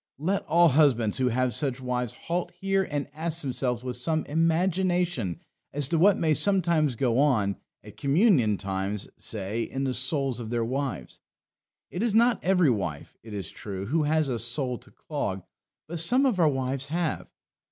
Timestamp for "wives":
1.79-2.13, 10.65-11.19, 16.49-16.87